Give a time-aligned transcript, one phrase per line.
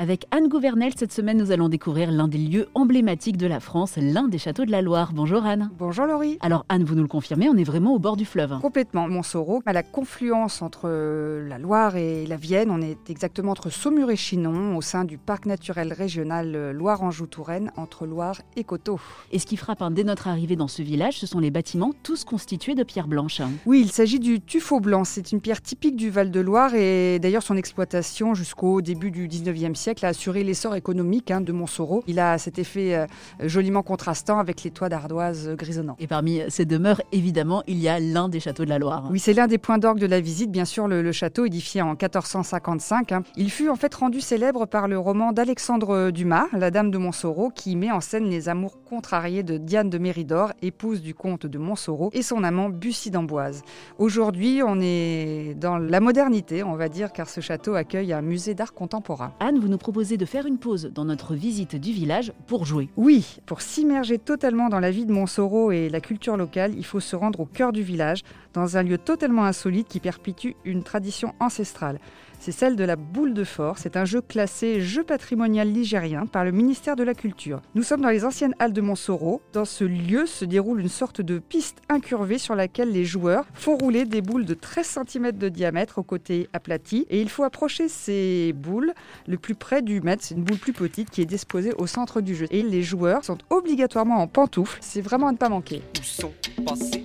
[0.00, 3.96] Avec Anne Gouvernel, cette semaine, nous allons découvrir l'un des lieux emblématiques de la France,
[3.96, 5.10] l'un des châteaux de la Loire.
[5.12, 5.72] Bonjour Anne.
[5.76, 6.38] Bonjour Laurie.
[6.40, 8.60] Alors Anne, vous nous le confirmez, on est vraiment au bord du fleuve.
[8.60, 9.08] Complètement.
[9.08, 13.70] Montsoreau, à la confluence entre euh, la Loire et la Vienne, on est exactement entre
[13.70, 19.00] Saumur et Chinon, au sein du parc naturel régional euh, Loire-Anjou-Touraine, entre Loire et Coteau.
[19.32, 21.90] Et ce qui frappe hein, dès notre arrivée dans ce village, ce sont les bâtiments,
[22.04, 23.42] tous constitués de pierres blanches.
[23.66, 25.02] Oui, il s'agit du tuffeau blanc.
[25.02, 29.87] C'est une pierre typique du Val-de-Loire et d'ailleurs son exploitation jusqu'au début du 19e siècle
[30.02, 32.02] a assuré l'essor économique hein, de Montsoreau.
[32.06, 33.06] Il a cet effet euh,
[33.40, 35.96] joliment contrastant avec les toits d'ardoise grisonnants.
[35.98, 39.08] Et parmi ces demeures, évidemment, il y a l'un des châteaux de la Loire.
[39.10, 41.82] Oui, c'est l'un des points d'orgue de la visite, bien sûr, le, le château édifié
[41.82, 43.12] en 1455.
[43.12, 43.22] hein.
[43.36, 47.50] Il fut en fait rendu célèbre par le roman d'Alexandre Dumas, La Dame de Montsoreau,
[47.50, 51.58] qui met en scène les amours contrariés de Diane de Méridor, épouse du comte de
[51.58, 53.62] Montsoreau, et son amant Bussy d'Amboise.
[53.98, 58.54] Aujourd'hui, on est dans la modernité, on va dire, car ce château accueille un musée
[58.54, 59.32] d'art contemporain.
[59.40, 62.88] Anne, vous nous proposez de faire une pause dans notre visite du village pour jouer.
[62.96, 67.00] Oui, pour s'immerger totalement dans la vie de Montsoreau et la culture locale, il faut
[67.00, 68.22] se rendre au cœur du village,
[68.54, 71.98] dans un lieu totalement insolite qui perpétue une tradition ancestrale.
[72.40, 73.78] C'est celle de la boule de fort.
[73.78, 77.60] C'est un jeu classé jeu patrimonial ligérien par le ministère de la Culture.
[77.74, 79.42] Nous sommes dans les anciennes halles de Montsoreau.
[79.52, 83.76] Dans ce lieu se déroule une sorte de piste incurvée sur laquelle les joueurs font
[83.76, 87.06] rouler des boules de 13 cm de diamètre au côté aplati.
[87.10, 88.92] Et il faut approcher ces boules
[89.26, 90.22] le plus près du maître.
[90.24, 92.46] C'est une boule plus petite qui est disposée au centre du jeu.
[92.50, 94.78] Et les joueurs sont obligatoirement en pantoufles.
[94.80, 95.82] C'est vraiment à ne pas manquer.
[95.98, 96.32] Où sont
[96.64, 97.04] passés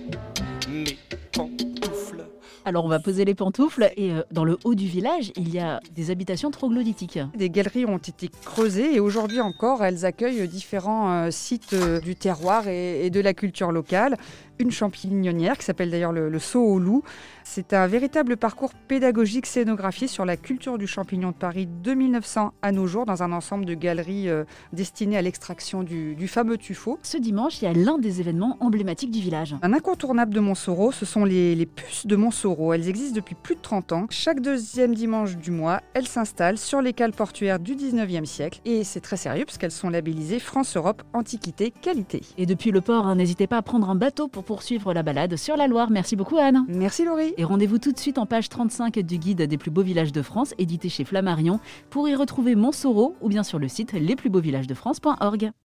[0.68, 0.84] mes
[1.32, 2.24] pantoufles?
[2.66, 5.58] Alors on va poser les pantoufles et euh, dans le haut du village, il y
[5.58, 7.18] a des habitations troglodytiques.
[7.36, 12.16] Des galeries ont été creusées et aujourd'hui encore, elles accueillent différents euh, sites euh, du
[12.16, 14.16] terroir et de la culture locale.
[14.58, 17.02] Une champignonnière qui s'appelle d'ailleurs le, le saut au loup.
[17.42, 22.52] C'est un véritable parcours pédagogique scénographié sur la culture du champignon de Paris de 1900
[22.62, 26.56] à nos jours dans un ensemble de galeries euh, destinées à l'extraction du, du fameux
[26.56, 26.98] tuffeau.
[27.02, 29.54] Ce dimanche, il y a l'un des événements emblématiques du village.
[29.62, 32.72] Un incontournable de Montsoreau, ce sont les, les puces de Montsoreau.
[32.72, 34.06] Elles existent depuis plus de 30 ans.
[34.10, 38.60] Chaque deuxième dimanche du mois, elles s'installent sur les cales portuaires du 19e siècle.
[38.64, 42.22] Et c'est très sérieux parce qu'elles sont labellisées France-Europe Antiquité Qualité.
[42.38, 45.36] Et depuis le port, hein, n'hésitez pas à prendre un bateau pour poursuivre la balade
[45.36, 45.90] sur la Loire.
[45.90, 46.64] Merci beaucoup Anne.
[46.68, 47.34] Merci Laurie.
[47.36, 50.22] Et rendez-vous tout de suite en page 35 du guide des plus beaux villages de
[50.22, 51.58] France, édité chez Flammarion,
[51.90, 55.50] pour y retrouver Montsoreau ou bien sur le site lesplusbeauxvillagesdefrance.org.